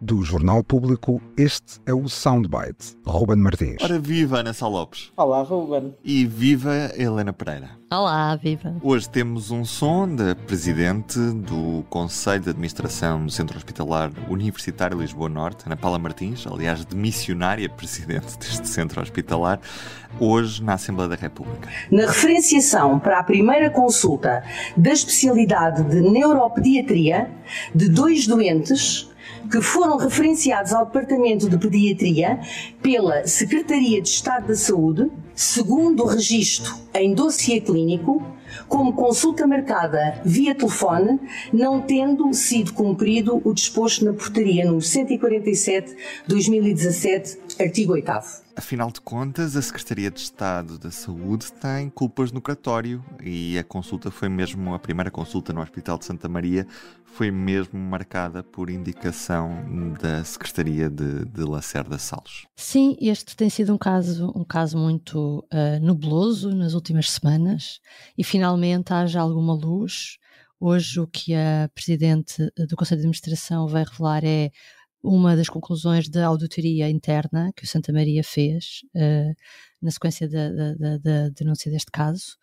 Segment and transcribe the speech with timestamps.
[0.00, 2.96] Do Jornal Público, este é o Soundbite.
[3.04, 3.76] Ruben Martins.
[3.82, 5.12] Ora, viva Ana Sá Lopes.
[5.14, 5.94] Olá, Ruben.
[6.02, 7.72] E viva Helena Pereira.
[7.92, 8.74] Olá, viva.
[8.82, 15.28] Hoje temos um som da Presidente do Conselho de Administração do Centro Hospitalar Universitário Lisboa
[15.28, 19.60] Norte, Ana Paula Martins, aliás, de missionária Presidente deste Centro Hospitalar,
[20.18, 21.68] hoje na Assembleia da República.
[21.90, 24.42] Na referenciação para a primeira consulta
[24.74, 27.30] da especialidade de neuropediatria
[27.74, 29.14] de dois doentes
[29.50, 32.40] que foram referenciados ao Departamento de Pediatria
[32.82, 38.22] pela Secretaria de Estado da Saúde, segundo o registro em dossiê clínico,
[38.68, 41.20] como consulta marcada via telefone,
[41.52, 48.06] não tendo sido cumprido o disposto na portaria número 147-2017, artigo 8
[48.56, 53.64] Afinal de contas, a Secretaria de Estado da Saúde tem culpas no cratório e a
[53.64, 56.66] consulta foi mesmo, a primeira consulta no Hospital de Santa Maria
[57.16, 62.44] foi mesmo marcada por indicação da Secretaria de, de Lacerda Salles.
[62.54, 67.80] Sim, este tem sido um caso, um caso muito uh, nebuloso nas últimas semanas
[68.18, 70.18] e finalmente haja alguma luz.
[70.60, 74.50] Hoje o que a Presidente do Conselho de Administração vai revelar é
[75.06, 79.34] uma das conclusões da auditoria interna que o Santa Maria fez uh,
[79.80, 82.36] na sequência da, da, da, denúncia deste caso.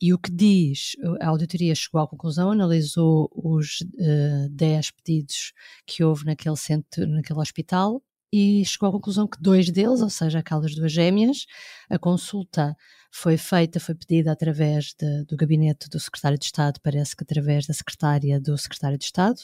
[0.00, 5.52] E o que diz, a auditoria chegou à conclusão, analisou os uh, eh, 10 pedidos
[5.86, 10.40] que houve naquele centro, naquele hospital, e chegou à conclusão que dois deles, ou seja,
[10.40, 11.46] aquelas duas gêmeas,
[11.88, 12.76] a consulta
[13.10, 17.66] foi feita, foi pedida através de, do gabinete do secretário de Estado, parece que através
[17.66, 19.40] da secretária do secretário de Estado,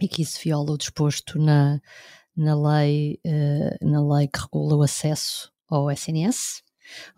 [0.00, 1.80] e que isso viola o disposto na,
[2.36, 6.62] na, lei, uh, na lei que regula o acesso ao SNS,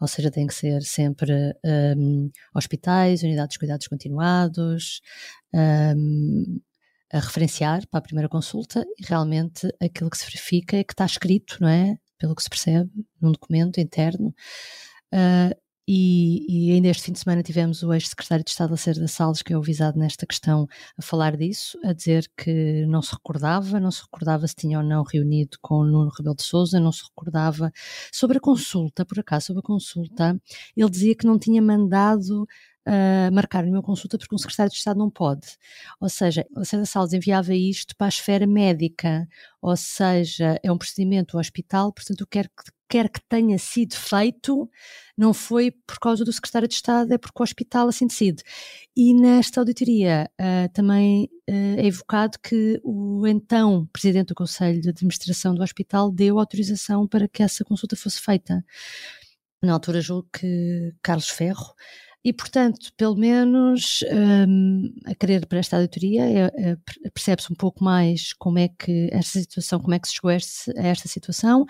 [0.00, 1.32] ou seja, tem que ser sempre
[1.96, 5.00] um, hospitais, unidades de cuidados continuados,
[5.54, 6.60] um,
[7.12, 11.04] a referenciar para a primeira consulta e realmente aquilo que se verifica é que está
[11.04, 11.96] escrito, não é?
[12.18, 12.90] Pelo que se percebe,
[13.20, 14.28] num documento interno,
[15.12, 15.60] uh,
[15.92, 19.52] e, e, ainda este fim de semana tivemos o ex-secretário de Estado Lacerda Salles, que
[19.52, 23.90] é o visado nesta questão, a falar disso, a dizer que não se recordava, não
[23.90, 27.02] se recordava se tinha ou não reunido com o Nuno Rebelo de Sousa, não se
[27.02, 27.72] recordava
[28.12, 30.40] sobre a consulta, por acaso, sobre a consulta,
[30.76, 32.46] ele dizia que não tinha mandado
[32.90, 35.46] uh, marcar nenhuma consulta porque um secretário de Estado não pode.
[36.00, 39.28] Ou seja, a César Salles enviava isto para a esfera médica,
[39.62, 44.68] ou seja, é um procedimento hospital, portanto, quer que, quer que tenha sido feito,
[45.16, 48.42] não foi por causa do secretário de Estado, é porque o hospital assim decide.
[48.96, 54.88] E nesta auditoria uh, também uh, é evocado que o então presidente do Conselho de
[54.88, 58.64] Administração do hospital deu autorização para que essa consulta fosse feita.
[59.62, 61.74] Na altura, julgo que Carlos Ferro
[62.22, 64.04] e, portanto, pelo menos
[64.46, 66.76] um, a querer para esta auditoria é, é,
[67.14, 70.34] percebe-se um pouco mais como é que esta situação, como é que se chegou a,
[70.34, 71.64] esta situação.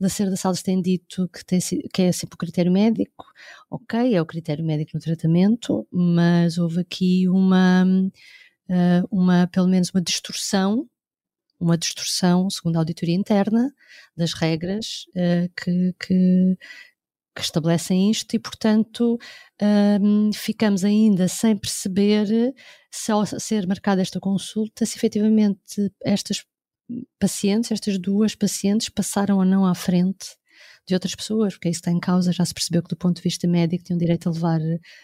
[0.00, 1.58] Lacerda Salles tem dito que, tem,
[1.92, 3.24] que é sempre o critério médico,
[3.68, 9.90] ok, é o critério médico no tratamento, mas houve aqui uma, uh, uma pelo menos
[9.90, 10.88] uma distorção
[11.58, 13.72] uma distorção, segundo a auditoria interna,
[14.16, 16.58] das regras uh, que, que,
[17.36, 19.18] que estabelecem isto e, portanto,
[20.00, 22.26] um, ficamos ainda sem perceber
[22.90, 26.44] se ao ser marcada esta consulta, se efetivamente estas
[27.20, 30.26] pacientes, estas duas pacientes, passaram ou não à frente
[30.88, 33.22] de outras pessoas, porque isso está em causa, já se percebeu que do ponto de
[33.22, 34.60] vista médico tinham direito a levar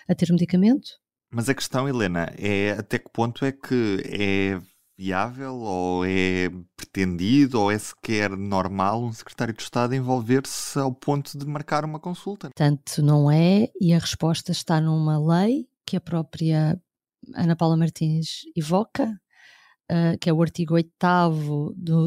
[0.08, 0.88] a ter um medicamento.
[1.30, 4.60] Mas a questão, Helena, é até que ponto é que é
[5.02, 11.36] viável ou é pretendido ou é sequer normal um secretário de Estado envolver-se ao ponto
[11.36, 12.50] de marcar uma consulta?
[12.54, 16.80] Tanto não é, e a resposta está numa lei que a própria
[17.34, 19.20] Ana Paula Martins evoca,
[19.90, 20.88] uh, que é o artigo 8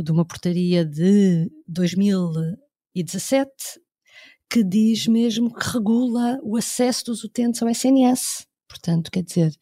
[0.02, 3.52] de uma portaria de 2017,
[4.50, 8.48] que diz mesmo que regula o acesso dos utentes ao SNS.
[8.70, 9.54] Portanto, quer dizer,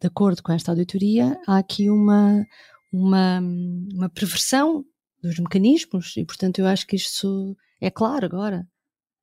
[0.00, 2.46] de acordo com esta auditoria, há aqui uma,
[2.92, 4.84] uma, uma perversão
[5.22, 8.66] dos mecanismos e, portanto, eu acho que isto é claro agora.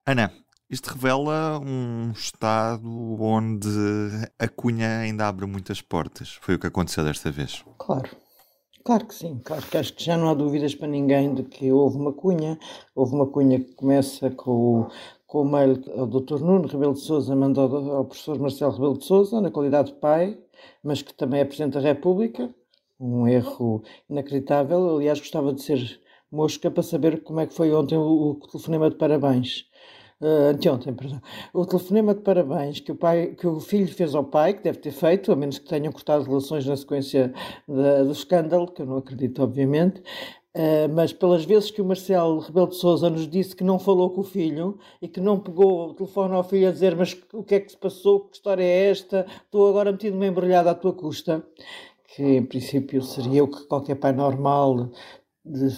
[0.06, 0.32] Ana,
[0.70, 2.88] isto revela um Estado
[3.22, 3.70] onde
[4.38, 6.38] a cunha ainda abre muitas portas.
[6.42, 7.64] Foi o que aconteceu desta vez.
[7.78, 8.10] Claro.
[8.84, 11.72] Claro que sim, claro que acho que já não há dúvidas para ninguém de que
[11.72, 12.60] houve uma cunha.
[12.94, 14.88] Houve uma cunha que começa com o,
[15.26, 16.40] com o mail que o Dr.
[16.40, 20.38] Nuno Rebelo de Souza mandou ao professor Marcelo Rebelo de Souza, na qualidade de pai,
[20.84, 22.54] mas que também é Presidente da República,
[23.00, 24.96] um erro inacreditável.
[24.98, 26.00] Aliás, gostava de ser
[26.32, 29.66] mosca para saber como é que foi ontem o, o telefonema de parabéns.
[30.22, 31.22] Uh, anteontem, perdão.
[31.54, 34.80] O telefonema de parabéns que o, pai, que o filho fez ao pai, que deve
[34.80, 37.34] ter feito, a menos que tenham cortado relações na sequência
[37.68, 40.02] do escândalo, que eu não acredito, obviamente,
[40.56, 44.10] Uh, mas pelas vezes que o Marcelo Rebelo de Sousa nos disse que não falou
[44.10, 47.44] com o filho e que não pegou o telefone ao filho a dizer mas o
[47.44, 50.94] que é que se passou, que história é esta, estou agora metido-me embrulhado à tua
[50.94, 51.46] custa,
[52.08, 54.92] que em princípio seria o que qualquer pai normal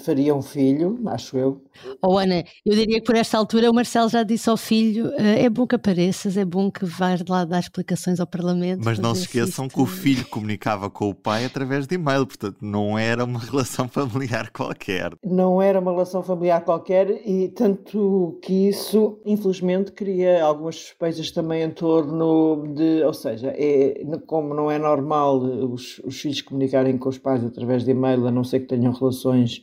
[0.04, 1.62] faria um filho, acho eu.
[2.02, 5.44] Oh Ana, eu diria que por esta altura o Marcelo já disse ao filho: eh,
[5.44, 8.82] é bom que apareças, é bom que vais lá dar explicações ao Parlamento.
[8.84, 12.58] Mas não se esqueçam que o filho comunicava com o pai através de e-mail, portanto
[12.62, 15.12] não era uma relação familiar qualquer.
[15.24, 21.64] Não era uma relação familiar qualquer e tanto que isso, infelizmente, cria algumas suspeitas também
[21.64, 27.10] em torno de, ou seja, é, como não é normal os, os filhos comunicarem com
[27.10, 29.57] os pais através de e-mail, a não ser que tenham relações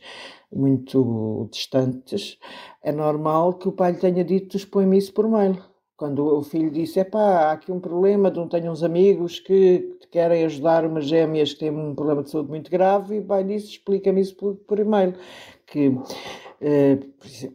[0.51, 2.37] muito distantes,
[2.81, 5.57] é normal que o pai lhe tenha dito expõe-me isso por mail.
[5.97, 10.43] Quando o filho disse, epá, há aqui um problema, não tenho uns amigos que querem
[10.43, 13.71] ajudar umas gêmeas que têm um problema de saúde muito grave, e o pai disse,
[13.71, 15.13] explica-me isso por, por e-mail.
[15.65, 15.97] Que,
[16.59, 16.99] eh,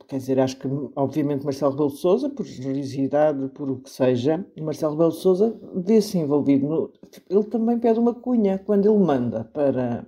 [0.08, 4.92] quer dizer, acho que, obviamente, Marcelo Rebelo de por generosidade, por o que seja, Marcelo
[4.92, 6.92] Rebelo de vê-se envolvido no...
[7.28, 10.06] Ele também pede uma cunha quando ele manda para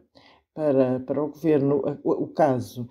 [0.55, 2.89] para, para o governo o, o caso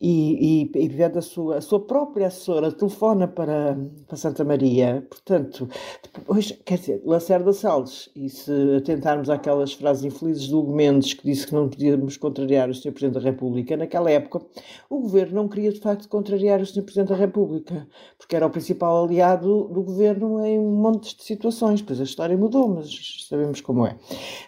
[0.00, 3.76] e, e, e a sua, a sua própria assessora telefona para,
[4.06, 5.68] para Santa Maria, portanto,
[6.02, 11.24] depois, quer dizer, Lacerda Salles, e se atentarmos àquelas frases infelizes do Hugo Mendes que
[11.24, 12.92] disse que não podíamos contrariar o Sr.
[12.92, 14.40] Presidente da República, naquela época
[14.88, 16.82] o governo não queria de facto contrariar o Sr.
[16.82, 17.86] Presidente da República,
[18.16, 22.36] porque era o principal aliado do governo em um monte de situações, pois a história
[22.38, 23.98] mudou, mas sabemos como é.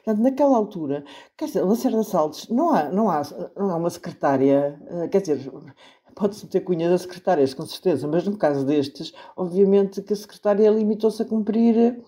[0.04, 1.04] Portanto, naquela altura,
[1.42, 3.22] quer dizer, Lacerda Salles, não há, não há,
[3.56, 5.52] não há uma secretária, eh, quer dizer,
[6.14, 10.70] pode-se meter cunha das secretárias, com certeza, mas no caso destes, obviamente que a secretária
[10.70, 12.00] limitou-se a cumprir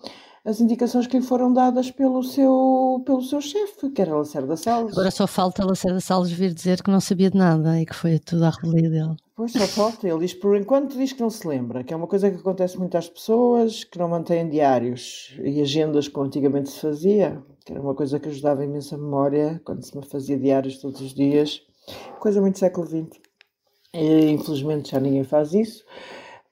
[0.45, 4.91] as indicações que lhe foram dadas pelo seu, pelo seu chefe, que era Lacerda Salles.
[4.91, 8.19] Agora só falta Lacerda Salles vir dizer que não sabia de nada e que foi
[8.19, 9.15] tudo à revelia dele.
[9.35, 12.05] Pois só falta, ele diz por enquanto diz que não se lembra, que é uma
[12.05, 16.79] coisa que acontece muito às pessoas, que não mantêm diários e agendas como antigamente se
[16.79, 21.13] fazia, que era uma coisa que ajudava imensa memória quando se fazia diários todos os
[21.13, 21.59] dias,
[22.19, 23.19] coisa muito século XX.
[23.93, 25.83] E, infelizmente já ninguém faz isso.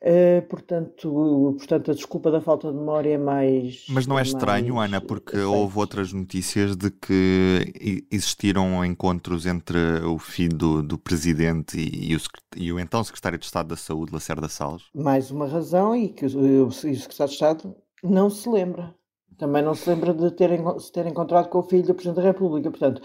[0.06, 3.86] Uh, portanto, portanto, a desculpa da falta de memória é mais.
[3.88, 10.20] Mas não é estranho, Ana, porque houve outras notícias de que existiram encontros entre o
[10.20, 12.20] filho do, do presidente e o,
[12.58, 14.84] e o, então secretário de Estado da Saúde, Lacerda Salles?
[14.94, 18.94] Mais uma razão, e que o, o secretário de Estado não se lembra.
[19.38, 22.24] Também não se lembra de ter, se ter encontrado com o filho do Presidente da
[22.24, 22.70] República.
[22.70, 23.02] Portanto,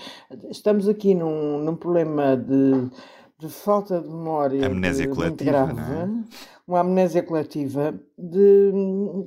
[0.51, 2.91] estamos aqui num, num problema de
[3.39, 6.09] de falta de memória amnésia de, coletiva, grave, é?
[6.67, 8.73] uma amnésia coletiva de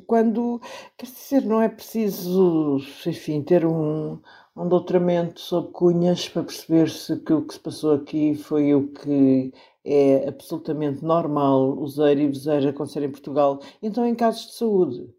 [0.05, 0.59] quando
[0.97, 2.77] quer dizer não é preciso
[3.07, 4.19] enfim ter um,
[4.55, 8.89] um doutoramento sobre cunhas para perceber se que o que se passou aqui foi o
[8.89, 9.53] que
[9.85, 15.09] é absolutamente normal usar e dizer acontecer em Portugal então em casos de saúde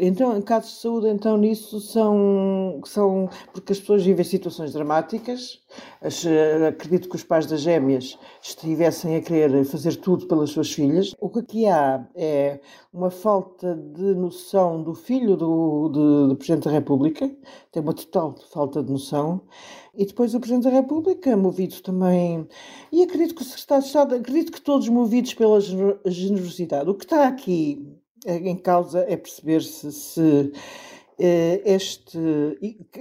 [0.00, 5.60] então, em casos de saúde, então, nisso são, são porque as pessoas vivem situações dramáticas.
[6.66, 11.14] acredito que os pais das gêmeas estivessem a querer fazer tudo pelas suas filhas.
[11.20, 12.58] O que aqui há é
[12.92, 17.30] uma falta de noção do filho do, do, do Presidente da República,
[17.70, 19.40] tem uma total falta de noção.
[19.94, 22.48] E depois o Presidente da República, movido também,
[22.90, 26.90] e acredito que o Secretário de Estado, acredito que todos movidos pela generosidade.
[26.90, 30.52] O que está aqui em causa é perceber-se se
[31.18, 32.18] eh, este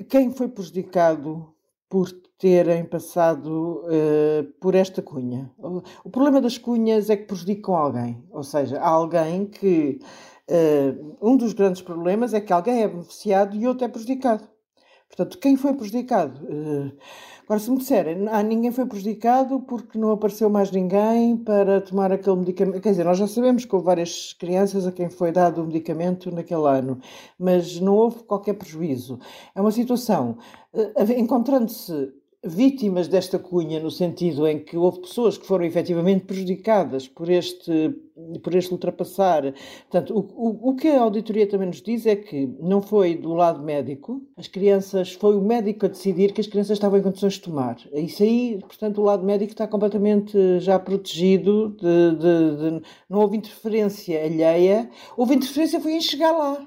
[0.09, 1.53] quem foi prejudicado
[1.89, 5.51] por terem passado uh, por esta cunha.
[6.03, 9.99] O problema das cunhas é que prejudicam alguém, ou seja, há alguém que
[10.49, 14.47] uh, um dos grandes problemas é que alguém é beneficiado e outro é prejudicado.
[15.09, 16.39] Portanto, quem foi prejudicado?
[16.45, 16.91] Uh,
[17.49, 22.11] Agora, se me disserem, ah, ninguém foi prejudicado porque não apareceu mais ninguém para tomar
[22.11, 22.79] aquele medicamento.
[22.79, 26.29] Quer dizer, nós já sabemos que houve várias crianças a quem foi dado o medicamento
[26.29, 26.99] naquele ano,
[27.39, 29.17] mas não houve qualquer prejuízo.
[29.55, 30.37] É uma situação,
[30.71, 37.05] eh, encontrando-se vítimas desta cunha, no sentido em que houve pessoas que foram efetivamente prejudicadas
[37.05, 37.89] por este,
[38.41, 39.53] por este ultrapassar.
[39.89, 43.33] Portanto, o, o, o que a auditoria também nos diz é que não foi do
[43.33, 47.33] lado médico, as crianças, foi o médico a decidir que as crianças estavam em condições
[47.33, 47.77] de tomar.
[47.91, 53.35] Isso aí, portanto, o lado médico está completamente já protegido, de, de, de não houve
[53.35, 56.65] interferência alheia, houve interferência foi em chegar lá,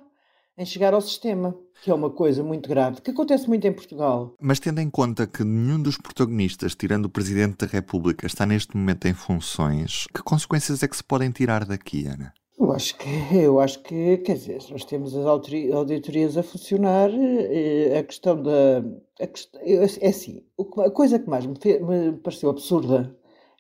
[0.58, 1.56] em chegar ao sistema.
[1.82, 4.34] Que é uma coisa muito grave, que acontece muito em Portugal.
[4.40, 8.76] Mas tendo em conta que nenhum dos protagonistas, tirando o Presidente da República, está neste
[8.76, 12.32] momento em funções, que consequências é que se podem tirar daqui, Ana?
[12.56, 17.98] Eu acho que, eu acho que, quer dizer, nós temos as auditorias a funcionar, eh,
[17.98, 18.84] a questão da.
[19.20, 20.44] A questão, é assim,
[20.86, 23.12] a coisa que mais me, me, pareceu absurda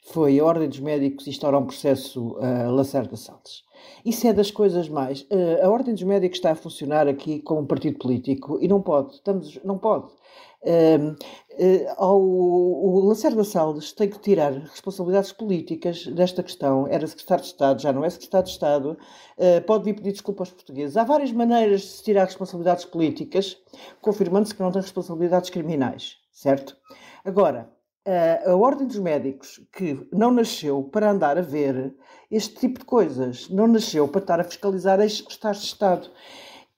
[0.02, 3.62] foi a Ordem dos Médicos instaurar um processo a uh, Lacerda Salles.
[4.04, 5.22] Isso é das coisas mais.
[5.22, 8.82] Uh, a Ordem dos Médicos está a funcionar aqui como um partido político e não
[8.82, 10.06] pode, estamos, não pode.
[10.64, 11.16] Uh,
[11.96, 16.86] ao, o Lacerda Salles tem que tirar responsabilidades políticas desta questão.
[16.88, 18.98] Era secretário de Estado, já não é secretário de Estado,
[19.66, 20.96] pode vir pedir desculpa aos portugueses.
[20.96, 23.58] Há várias maneiras de se tirar responsabilidades políticas,
[24.00, 26.74] confirmando-se que não tem responsabilidades criminais, certo?
[27.22, 27.70] Agora,
[28.46, 31.94] a Ordem dos Médicos, que não nasceu para andar a ver
[32.30, 36.10] este tipo de coisas, não nasceu para estar a fiscalizar ex-secretários de Estado.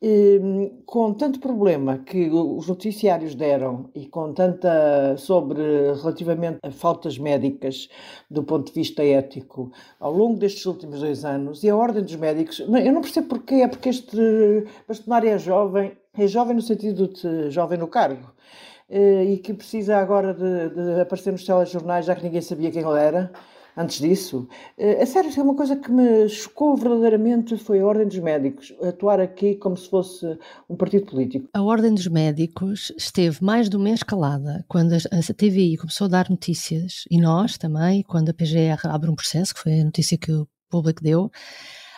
[0.07, 5.62] Ehm, com tanto problema que os noticiários deram e com tanta sobre
[5.95, 7.88] relativamente a faltas médicas
[8.31, 12.16] do ponto de vista ético ao longo destes últimos dois anos e a ordem dos
[12.16, 17.09] médicos, eu não percebo porquê, é porque este bastonário é jovem, é jovem no sentido
[17.09, 22.14] de jovem no cargo eh, e que precisa agora de, de aparecer nos telejornais já
[22.14, 23.32] que ninguém sabia quem ele era
[23.76, 24.48] antes disso.
[24.78, 28.74] Uh, a sério, é uma coisa que me chocou verdadeiramente foi a Ordem dos Médicos,
[28.82, 30.38] atuar aqui como se fosse
[30.68, 31.48] um partido político.
[31.52, 36.10] A Ordem dos Médicos esteve mais de um mês calada quando a TVI começou a
[36.10, 40.18] dar notícias, e nós também, quando a PGR abre um processo, que foi a notícia
[40.18, 41.30] que o público deu,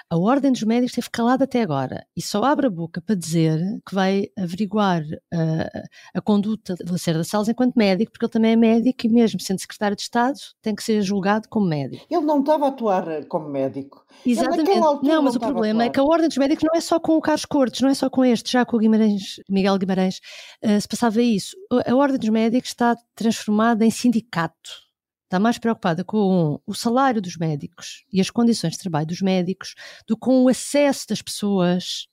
[0.09, 3.59] a Ordem dos Médicos esteve calada até agora e só abre a boca para dizer
[3.85, 8.57] que vai averiguar uh, a conduta de Lacerda Salles enquanto médico, porque ele também é
[8.57, 12.07] médico e mesmo sendo secretário de Estado tem que ser julgado como médico.
[12.09, 14.07] Ele não estava a atuar eh, como médico.
[14.25, 14.79] Exatamente.
[14.79, 17.17] Não, não, mas o problema é que a Ordem dos Médicos não é só com
[17.17, 20.21] o Carlos Cortes, não é só com este, já com o Guimarães, Miguel Guimarães
[20.65, 21.57] uh, se passava isso.
[21.85, 24.86] A Ordem dos Médicos está transformada em sindicato
[25.27, 29.75] está mais preocupada com o salário dos médicos e as condições de trabalho dos médicos
[30.07, 32.07] do que com o acesso das pessoas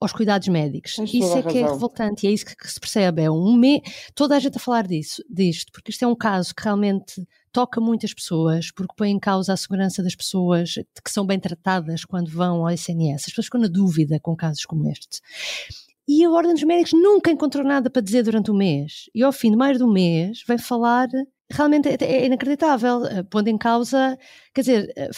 [0.00, 0.94] aos cuidados médicos.
[0.96, 3.22] Tens isso é que é revoltante e é isso que, que se percebe.
[3.22, 3.82] É um me...
[4.14, 7.80] Toda a gente a falar disso, disto, porque isto é um caso que realmente toca
[7.80, 10.74] muitas pessoas, porque põe em causa a segurança das pessoas
[11.04, 13.24] que são bem tratadas quando vão ao SNS.
[13.24, 15.20] As pessoas ficam na dúvida com casos como este.
[16.08, 19.10] E a Ordem dos Médicos nunca encontrou nada para dizer durante o mês.
[19.14, 21.08] E ao fim de mais de um mês vem falar
[21.50, 24.18] realmente é, é inacreditável, eh, pondo em causa,
[24.54, 25.10] quer dizer, eh,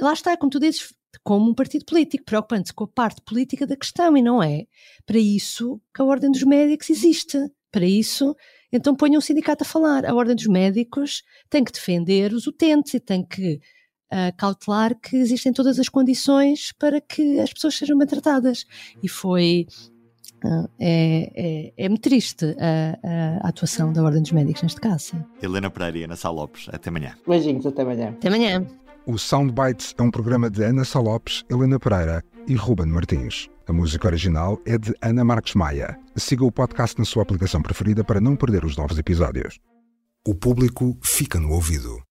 [0.00, 3.76] lá está, como tu dizes, como um partido político, preocupante-se com a parte política da
[3.76, 4.66] questão, e não é
[5.04, 7.38] para isso que a Ordem dos Médicos existe.
[7.70, 8.34] Para isso,
[8.72, 10.06] então ponham um sindicato a falar.
[10.06, 13.60] A Ordem dos Médicos tem que defender os utentes e tem que
[14.10, 18.64] uh, cautelar que existem todas as condições para que as pessoas sejam bem tratadas.
[19.02, 19.66] E foi
[20.78, 25.12] é, é, é muito triste a, a, atuação da Ordem dos Médicos neste caso.
[25.42, 27.14] Helena Pereira e Ana Sá Lopes, até amanhã.
[27.26, 28.10] Beijinhos, até amanhã.
[28.10, 28.66] Até amanhã.
[29.06, 33.48] O Soundbites é um programa de Ana Sá Lopes, Helena Pereira e Ruben Martins.
[33.66, 35.98] A música original é de Ana Marques Maia.
[36.16, 39.58] Siga o podcast na sua aplicação preferida para não perder os novos episódios.
[40.26, 42.07] O público fica no ouvido.